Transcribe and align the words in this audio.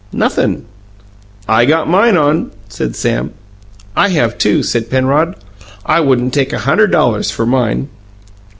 "Nothin'" 0.11 0.63
"I 1.47 1.65
got 1.65 1.87
mine 1.87 2.17
on," 2.17 2.49
said 2.69 2.95
Sam. 2.95 3.33
"I 3.95 4.09
have, 4.09 4.39
too," 4.39 4.63
said 4.63 4.89
Penrod. 4.89 5.35
"I 5.85 5.99
wouldn't 5.99 6.33
take 6.33 6.51
a 6.51 6.57
hunderd 6.57 6.91
dollars 6.91 7.29
for 7.29 7.45
mine." 7.45 7.87